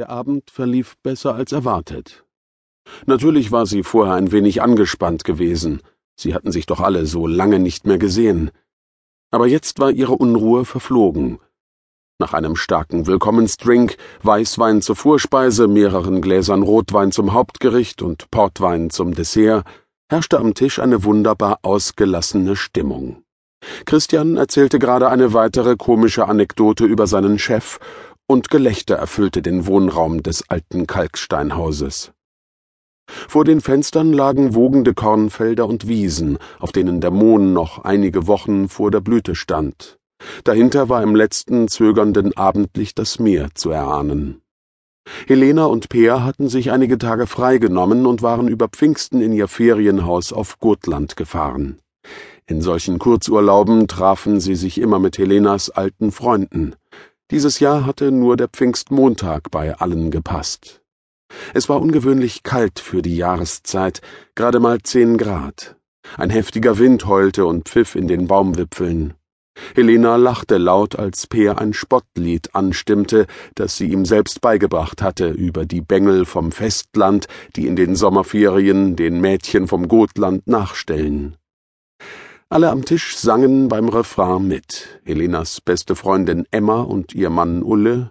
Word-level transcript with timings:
Der 0.00 0.08
Abend 0.08 0.50
verlief 0.50 0.96
besser 1.02 1.34
als 1.34 1.52
erwartet. 1.52 2.24
Natürlich 3.04 3.52
war 3.52 3.66
sie 3.66 3.82
vorher 3.82 4.14
ein 4.14 4.32
wenig 4.32 4.62
angespannt 4.62 5.24
gewesen. 5.24 5.82
Sie 6.16 6.32
hatten 6.34 6.52
sich 6.52 6.64
doch 6.64 6.80
alle 6.80 7.04
so 7.04 7.26
lange 7.26 7.58
nicht 7.58 7.86
mehr 7.86 7.98
gesehen. 7.98 8.50
Aber 9.30 9.46
jetzt 9.46 9.78
war 9.78 9.90
ihre 9.90 10.14
Unruhe 10.14 10.64
verflogen. 10.64 11.38
Nach 12.18 12.32
einem 12.32 12.56
starken 12.56 13.06
Willkommensdrink, 13.06 13.98
Weißwein 14.22 14.80
zur 14.80 14.96
Vorspeise, 14.96 15.68
mehreren 15.68 16.22
Gläsern 16.22 16.62
Rotwein 16.62 17.12
zum 17.12 17.34
Hauptgericht 17.34 18.00
und 18.00 18.30
Portwein 18.30 18.88
zum 18.88 19.12
Dessert, 19.14 19.66
herrschte 20.08 20.38
am 20.38 20.54
Tisch 20.54 20.78
eine 20.78 21.04
wunderbar 21.04 21.58
ausgelassene 21.60 22.56
Stimmung. 22.56 23.22
Christian 23.84 24.38
erzählte 24.38 24.78
gerade 24.78 25.10
eine 25.10 25.34
weitere 25.34 25.76
komische 25.76 26.26
Anekdote 26.26 26.86
über 26.86 27.06
seinen 27.06 27.38
Chef 27.38 27.78
und 28.30 28.48
Gelächter 28.48 28.94
erfüllte 28.94 29.42
den 29.42 29.66
Wohnraum 29.66 30.22
des 30.22 30.48
alten 30.48 30.86
Kalksteinhauses. 30.86 32.12
Vor 33.08 33.44
den 33.44 33.60
Fenstern 33.60 34.12
lagen 34.12 34.54
wogende 34.54 34.94
Kornfelder 34.94 35.66
und 35.66 35.88
Wiesen, 35.88 36.38
auf 36.60 36.70
denen 36.70 37.00
der 37.00 37.10
Mohn 37.10 37.52
noch 37.52 37.82
einige 37.82 38.28
Wochen 38.28 38.68
vor 38.68 38.92
der 38.92 39.00
Blüte 39.00 39.34
stand. 39.34 39.98
Dahinter 40.44 40.88
war 40.88 41.02
im 41.02 41.16
letzten 41.16 41.66
zögernden 41.66 42.36
Abendlicht 42.36 43.00
das 43.00 43.18
Meer 43.18 43.48
zu 43.54 43.70
erahnen. 43.70 44.42
Helena 45.26 45.64
und 45.64 45.88
Peer 45.88 46.22
hatten 46.22 46.48
sich 46.48 46.70
einige 46.70 46.98
Tage 46.98 47.26
freigenommen 47.26 48.06
und 48.06 48.22
waren 48.22 48.46
über 48.46 48.68
Pfingsten 48.68 49.20
in 49.20 49.32
ihr 49.32 49.48
Ferienhaus 49.48 50.32
auf 50.32 50.60
Gotland 50.60 51.16
gefahren. 51.16 51.80
In 52.46 52.62
solchen 52.62 53.00
Kurzurlauben 53.00 53.88
trafen 53.88 54.38
sie 54.38 54.54
sich 54.54 54.80
immer 54.80 55.00
mit 55.00 55.18
Helenas 55.18 55.70
alten 55.70 56.12
Freunden. 56.12 56.76
Dieses 57.30 57.60
Jahr 57.60 57.86
hatte 57.86 58.10
nur 58.10 58.36
der 58.36 58.48
Pfingstmontag 58.48 59.50
bei 59.52 59.74
allen 59.76 60.10
gepasst. 60.10 60.80
Es 61.54 61.68
war 61.68 61.80
ungewöhnlich 61.80 62.42
kalt 62.42 62.80
für 62.80 63.02
die 63.02 63.16
Jahreszeit, 63.16 64.00
gerade 64.34 64.58
mal 64.58 64.80
zehn 64.82 65.16
Grad. 65.16 65.76
Ein 66.16 66.30
heftiger 66.30 66.78
Wind 66.78 67.06
heulte 67.06 67.46
und 67.46 67.68
pfiff 67.68 67.94
in 67.94 68.08
den 68.08 68.26
Baumwipfeln. 68.26 69.14
Helena 69.76 70.16
lachte 70.16 70.58
laut, 70.58 70.98
als 70.98 71.28
Peer 71.28 71.58
ein 71.58 71.72
Spottlied 71.72 72.54
anstimmte, 72.54 73.26
das 73.54 73.76
sie 73.76 73.92
ihm 73.92 74.04
selbst 74.06 74.40
beigebracht 74.40 75.02
hatte, 75.02 75.28
über 75.28 75.66
die 75.66 75.82
Bengel 75.82 76.24
vom 76.24 76.50
Festland, 76.50 77.26
die 77.54 77.66
in 77.66 77.76
den 77.76 77.94
Sommerferien 77.94 78.96
den 78.96 79.20
Mädchen 79.20 79.68
vom 79.68 79.86
Gotland 79.86 80.46
nachstellen. 80.46 81.36
Alle 82.52 82.70
am 82.70 82.84
Tisch 82.84 83.16
sangen 83.16 83.68
beim 83.68 83.88
Refrain 83.88 84.44
mit. 84.44 85.00
Helenas 85.04 85.60
beste 85.60 85.94
Freundin 85.94 86.48
Emma 86.50 86.80
und 86.80 87.14
ihr 87.14 87.30
Mann 87.30 87.62
Ulle, 87.62 88.10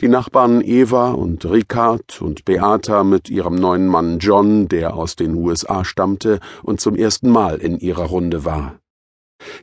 die 0.00 0.06
Nachbarn 0.06 0.60
Eva 0.60 1.10
und 1.10 1.44
Ricard 1.44 2.22
und 2.22 2.44
Beata 2.44 3.02
mit 3.02 3.28
ihrem 3.28 3.56
neuen 3.56 3.88
Mann 3.88 4.20
John, 4.20 4.68
der 4.68 4.94
aus 4.94 5.16
den 5.16 5.34
USA 5.34 5.84
stammte 5.84 6.38
und 6.62 6.80
zum 6.80 6.94
ersten 6.94 7.28
Mal 7.28 7.58
in 7.58 7.76
ihrer 7.80 8.04
Runde 8.04 8.44
war. 8.44 8.78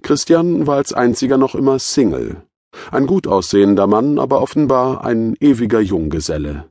Christian 0.02 0.68
war 0.68 0.76
als 0.76 0.92
einziger 0.92 1.38
noch 1.38 1.56
immer 1.56 1.80
Single. 1.80 2.44
Ein 2.92 3.08
gut 3.08 3.26
aussehender 3.26 3.88
Mann, 3.88 4.20
aber 4.20 4.42
offenbar 4.42 5.06
ein 5.06 5.38
ewiger 5.40 5.80
Junggeselle. 5.80 6.66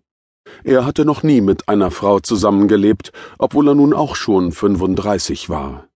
Er 0.65 0.85
hatte 0.85 1.07
noch 1.07 1.23
nie 1.23 1.41
mit 1.41 1.67
einer 1.67 1.91
Frau 1.91 2.21
zusammengelebt, 2.21 3.11
obwohl 3.39 3.69
er 3.69 3.75
nun 3.75 3.95
auch 3.95 4.17
schon 4.17 4.53
35 4.53 5.49
war. 5.49 5.88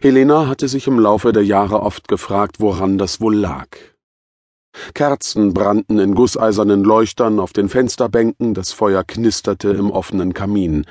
Helena 0.00 0.46
hatte 0.46 0.68
sich 0.68 0.86
im 0.86 0.98
Laufe 0.98 1.32
der 1.32 1.44
Jahre 1.44 1.82
oft 1.82 2.08
gefragt, 2.08 2.56
woran 2.58 2.98
das 2.98 3.20
wohl 3.20 3.36
lag. 3.36 3.68
Kerzen 4.94 5.54
brannten 5.54 5.98
in 5.98 6.14
gusseisernen 6.14 6.84
Leuchtern 6.84 7.40
auf 7.40 7.52
den 7.52 7.68
Fensterbänken, 7.68 8.54
das 8.54 8.72
Feuer 8.72 9.04
knisterte 9.04 9.70
im 9.70 9.90
offenen 9.90 10.34
Kamin. 10.34 10.84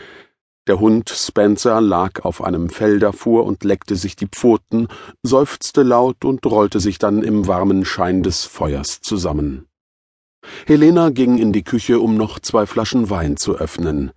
Der 0.68 0.82
Hund 0.82 1.10
Spencer 1.10 1.80
lag 1.80 2.26
auf 2.26 2.44
einem 2.44 2.70
davor 3.00 3.46
und 3.46 3.64
leckte 3.64 3.96
sich 3.96 4.18
die 4.18 4.28
Pfoten, 4.28 4.90
seufzte 5.24 5.84
laut 5.84 6.26
und 6.26 6.46
rollte 6.46 6.82
sich 6.82 7.00
dann 7.00 7.24
im 7.24 7.48
warmen 7.48 7.86
Schein 7.86 8.22
des 8.22 8.44
Feuers 8.44 9.00
zusammen. 9.00 9.68
Helena 10.66 11.10
ging 11.10 11.38
in 11.38 11.54
die 11.54 11.64
Küche, 11.64 12.00
um 12.00 12.18
noch 12.18 12.40
zwei 12.40 12.66
Flaschen 12.66 13.10
Wein 13.10 13.38
zu 13.38 13.56
öffnen. 13.56 14.12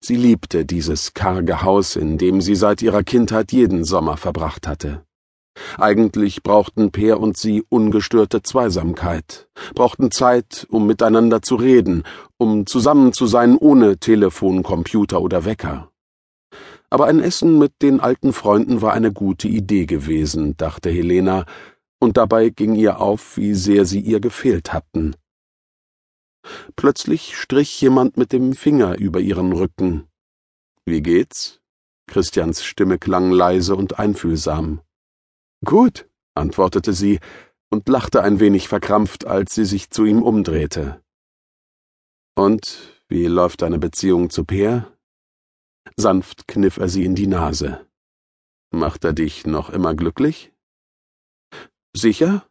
Sie 0.00 0.16
liebte 0.16 0.64
dieses 0.64 1.12
karge 1.12 1.62
Haus, 1.62 1.96
in 1.96 2.18
dem 2.18 2.40
sie 2.40 2.54
seit 2.54 2.82
ihrer 2.82 3.02
Kindheit 3.02 3.52
jeden 3.52 3.84
Sommer 3.84 4.16
verbracht 4.16 4.66
hatte. 4.66 5.04
Eigentlich 5.76 6.42
brauchten 6.42 6.92
Peer 6.92 7.20
und 7.20 7.36
sie 7.36 7.64
ungestörte 7.68 8.42
Zweisamkeit, 8.42 9.48
brauchten 9.74 10.10
Zeit, 10.10 10.66
um 10.70 10.86
miteinander 10.86 11.42
zu 11.42 11.56
reden, 11.56 12.04
um 12.36 12.64
zusammen 12.66 13.12
zu 13.12 13.26
sein 13.26 13.56
ohne 13.58 13.98
Telefon, 13.98 14.62
Computer 14.62 15.20
oder 15.20 15.44
Wecker. 15.44 15.90
Aber 16.90 17.06
ein 17.06 17.20
Essen 17.20 17.58
mit 17.58 17.82
den 17.82 18.00
alten 18.00 18.32
Freunden 18.32 18.80
war 18.80 18.94
eine 18.94 19.12
gute 19.12 19.48
Idee 19.48 19.84
gewesen, 19.84 20.56
dachte 20.56 20.90
Helena, 20.90 21.44
und 22.00 22.16
dabei 22.16 22.50
ging 22.50 22.76
ihr 22.76 23.00
auf, 23.00 23.36
wie 23.36 23.54
sehr 23.54 23.84
sie 23.84 24.00
ihr 24.00 24.20
gefehlt 24.20 24.72
hatten. 24.72 25.16
Plötzlich 26.76 27.36
strich 27.36 27.80
jemand 27.80 28.16
mit 28.16 28.32
dem 28.32 28.54
Finger 28.54 28.98
über 28.98 29.20
ihren 29.20 29.52
Rücken. 29.52 30.08
Wie 30.84 31.02
geht's? 31.02 31.60
Christians 32.06 32.64
Stimme 32.64 32.98
klang 32.98 33.30
leise 33.30 33.76
und 33.76 33.98
einfühlsam. 33.98 34.80
Gut, 35.64 36.08
antwortete 36.34 36.92
sie 36.92 37.20
und 37.70 37.88
lachte 37.88 38.22
ein 38.22 38.40
wenig 38.40 38.68
verkrampft, 38.68 39.26
als 39.26 39.54
sie 39.54 39.64
sich 39.64 39.90
zu 39.90 40.04
ihm 40.04 40.22
umdrehte. 40.22 41.02
Und 42.34 43.02
wie 43.08 43.26
läuft 43.26 43.62
deine 43.62 43.78
Beziehung 43.78 44.30
zu 44.30 44.44
Peer? 44.44 44.96
Sanft 45.96 46.46
kniff 46.46 46.76
er 46.76 46.88
sie 46.88 47.04
in 47.04 47.14
die 47.14 47.26
Nase. 47.26 47.86
Macht 48.70 49.04
er 49.04 49.12
dich 49.12 49.46
noch 49.46 49.70
immer 49.70 49.94
glücklich? 49.94 50.52
Sicher? 51.94 52.48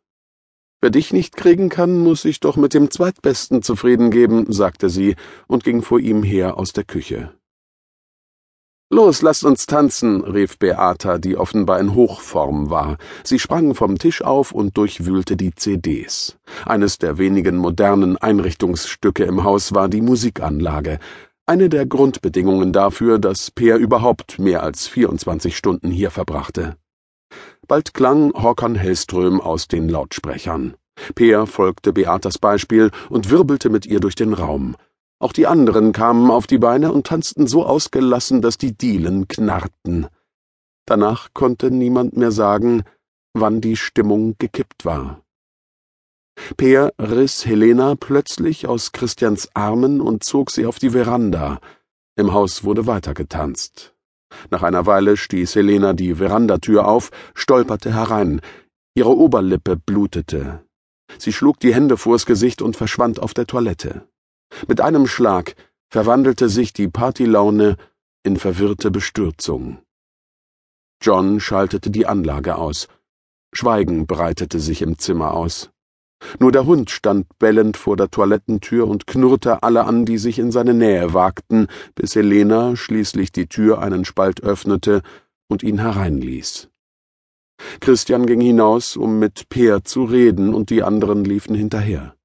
Wer 0.88 0.92
dich 0.92 1.12
nicht 1.12 1.36
kriegen 1.36 1.68
kann, 1.68 2.00
muss 2.00 2.22
sich 2.22 2.40
doch 2.40 2.56
mit 2.56 2.74
dem 2.74 2.90
Zweitbesten 2.90 3.62
zufrieden 3.62 4.10
geben, 4.10 4.46
sagte 4.54 4.90
sie 4.90 5.18
und 5.46 5.66
ging 5.66 5.82
vor 5.82 6.00
ihm 6.00 6.24
her 6.24 6.58
aus 6.58 6.72
der 6.72 6.86
Küche. 6.86 7.34
Los, 8.90 9.22
lasst 9.22 9.44
uns 9.44 9.66
tanzen, 9.66 10.24
rief 10.24 10.58
Beata, 10.58 11.18
die 11.18 11.36
offenbar 11.36 11.82
in 11.82 11.94
Hochform 11.94 12.70
war. 12.70 13.00
Sie 13.26 13.38
sprang 13.38 13.76
vom 13.76 13.98
Tisch 13.98 14.22
auf 14.22 14.54
und 14.54 14.78
durchwühlte 14.78 15.36
die 15.36 15.54
CDs. 15.54 16.38
Eines 16.66 16.98
der 17.00 17.18
wenigen 17.18 17.58
modernen 17.58 18.16
Einrichtungsstücke 18.16 19.26
im 19.26 19.44
Haus 19.44 19.74
war 19.74 19.90
die 19.90 20.02
Musikanlage, 20.02 21.00
eine 21.46 21.68
der 21.68 21.86
Grundbedingungen 21.86 22.72
dafür, 22.72 23.20
dass 23.20 23.52
Peer 23.52 23.76
überhaupt 23.76 24.40
mehr 24.40 24.64
als 24.64 24.88
24 24.88 25.58
Stunden 25.58 25.92
hier 25.92 26.12
verbrachte. 26.12 26.78
Bald 27.68 27.94
klang 27.94 28.32
Håkon 28.34 28.76
Hellström 28.76 29.42
aus 29.42 29.68
den 29.68 29.90
Lautsprechern. 29.90 30.76
Peer 31.16 31.46
folgte 31.46 31.94
Beatas 31.94 32.38
Beispiel 32.38 32.92
und 33.10 33.30
wirbelte 33.30 33.70
mit 33.70 33.86
ihr 33.86 34.00
durch 34.00 34.16
den 34.16 34.34
Raum. 34.34 34.76
Auch 35.20 35.34
die 35.34 35.48
anderen 35.48 35.92
kamen 35.92 36.32
auf 36.32 36.48
die 36.48 36.60
Beine 36.60 36.92
und 36.92 37.08
tanzten 37.08 37.48
so 37.48 37.66
ausgelassen, 37.66 38.42
dass 38.42 38.58
die 38.58 38.78
Dielen 38.78 39.28
knarrten. 39.28 40.08
Danach 40.86 41.34
konnte 41.34 41.72
niemand 41.72 42.16
mehr 42.16 42.32
sagen, 42.32 42.84
wann 43.34 43.60
die 43.62 43.76
Stimmung 43.76 44.36
gekippt 44.38 44.86
war. 44.86 45.22
Peer 46.56 46.94
riss 47.00 47.46
Helena 47.46 47.96
plötzlich 47.96 48.68
aus 48.68 48.92
Christians 48.92 49.50
Armen 49.56 50.02
und 50.02 50.24
zog 50.24 50.52
sie 50.52 50.66
auf 50.66 50.80
die 50.80 50.92
Veranda. 50.92 51.60
Im 52.16 52.32
Haus 52.32 52.64
wurde 52.64 52.88
weitergetanzt. 52.88 53.97
Nach 54.50 54.64
einer 54.64 54.86
Weile 54.86 55.18
stieß 55.18 55.56
Helena 55.56 55.94
die 55.94 56.16
Verandatür 56.16 56.88
auf, 56.88 57.12
stolperte 57.34 57.94
herein. 57.94 58.42
Ihre 58.96 59.16
Oberlippe 59.16 59.78
blutete. 59.78 60.64
Sie 61.18 61.34
schlug 61.34 61.60
die 61.60 61.74
Hände 61.74 61.98
vors 61.98 62.26
Gesicht 62.26 62.62
und 62.62 62.76
verschwand 62.76 63.20
auf 63.20 63.34
der 63.34 63.48
Toilette. 63.48 64.08
Mit 64.68 64.82
einem 64.82 65.08
Schlag 65.08 65.56
verwandelte 65.90 66.50
sich 66.50 66.74
die 66.74 66.88
Partylaune 66.88 67.78
in 68.24 68.38
verwirrte 68.38 68.92
Bestürzung. 68.92 69.80
John 71.02 71.40
schaltete 71.40 71.92
die 71.92 72.06
Anlage 72.06 72.56
aus. 72.56 72.88
Schweigen 73.54 74.08
breitete 74.08 74.60
sich 74.60 74.82
im 74.82 74.98
Zimmer 74.98 75.34
aus. 75.34 75.70
Nur 76.40 76.52
der 76.52 76.66
Hund 76.66 76.90
stand 76.90 77.28
bellend 77.40 77.78
vor 77.78 77.96
der 77.96 78.10
Toilettentür 78.10 78.88
und 78.88 79.08
knurrte 79.08 79.64
alle 79.64 79.86
an, 79.86 80.06
die 80.06 80.18
sich 80.18 80.40
in 80.40 80.52
seine 80.52 80.74
Nähe 80.74 81.14
wagten, 81.14 81.68
bis 81.96 82.16
Helena 82.16 82.76
schließlich 82.76 83.32
die 83.32 83.48
Tür 83.48 83.80
einen 83.82 84.04
Spalt 84.06 84.44
öffnete 84.44 85.02
und 85.48 85.64
ihn 85.64 85.80
hereinließ. 85.80 86.70
Christian 87.80 88.26
ging 88.26 88.42
hinaus, 88.42 88.98
um 88.98 89.20
mit 89.20 89.50
Peer 89.50 89.84
zu 89.84 90.04
reden, 90.04 90.54
und 90.54 90.70
die 90.70 90.84
anderen 90.84 91.24
liefen 91.24 91.56
hinterher. 91.56 92.16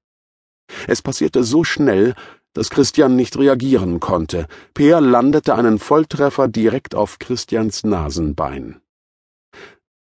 Es 0.87 1.01
passierte 1.01 1.43
so 1.43 1.63
schnell, 1.63 2.13
dass 2.53 2.69
Christian 2.69 3.15
nicht 3.15 3.37
reagieren 3.37 3.99
konnte. 3.99 4.47
Peer 4.73 5.01
landete 5.01 5.55
einen 5.55 5.79
Volltreffer 5.79 6.47
direkt 6.47 6.93
auf 6.93 7.17
Christians 7.19 7.83
Nasenbein. 7.83 8.82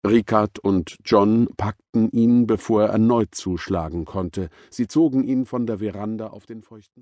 Ricard 0.05 0.59
und 0.59 0.99
John 1.05 1.49
packten 1.57 2.11
ihn, 2.11 2.47
bevor 2.47 2.83
er 2.83 2.89
erneut 2.91 3.35
zuschlagen 3.35 4.05
konnte. 4.05 4.51
Sie 4.69 4.89
zogen 4.89 5.23
ihn 5.25 5.47
von 5.47 5.67
der 5.67 5.79
Veranda 5.79 6.27
auf 6.27 6.45
den 6.45 6.63
feuchten 6.63 7.01